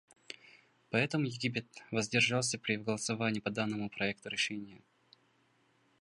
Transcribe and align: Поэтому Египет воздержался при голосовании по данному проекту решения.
Поэтому 0.89 1.25
Египет 1.25 1.67
воздержался 1.91 2.57
при 2.57 2.77
голосовании 2.77 3.39
по 3.39 3.51
данному 3.51 3.87
проекту 3.87 4.29
решения. 4.29 4.81